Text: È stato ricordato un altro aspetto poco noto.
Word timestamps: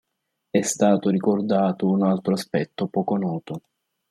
È 0.49 0.61
stato 0.63 1.09
ricordato 1.09 1.87
un 1.87 2.01
altro 2.01 2.33
aspetto 2.33 2.87
poco 2.87 3.17
noto. 3.17 3.61